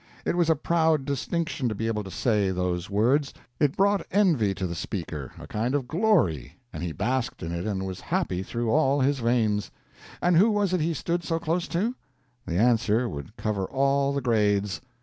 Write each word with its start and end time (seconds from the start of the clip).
It 0.25 0.35
was 0.35 0.49
a 0.49 0.55
proud 0.55 1.05
distinction 1.05 1.69
to 1.69 1.75
be 1.75 1.85
able 1.85 2.03
to 2.03 2.09
say 2.09 2.49
those 2.49 2.89
words. 2.89 3.35
It 3.59 3.77
brought 3.77 4.03
envy 4.09 4.55
to 4.55 4.65
the 4.65 4.73
speaker, 4.73 5.31
a 5.37 5.45
kind 5.45 5.75
of 5.75 5.87
glory; 5.87 6.55
and 6.73 6.81
he 6.81 6.91
basked 6.91 7.43
in 7.43 7.51
it 7.51 7.67
and 7.67 7.85
was 7.85 8.01
happy 8.01 8.41
through 8.41 8.71
all 8.71 9.01
his 9.01 9.19
veins. 9.19 9.69
And 10.19 10.37
who 10.37 10.49
was 10.49 10.73
it 10.73 10.81
he 10.81 10.95
stood 10.95 11.23
so 11.23 11.37
close 11.37 11.67
to? 11.67 11.93
The 12.47 12.57
answer 12.57 13.07
would 13.07 13.37
cover 13.37 13.65
all 13.65 14.11
the 14.11 14.21
grades. 14.21 14.81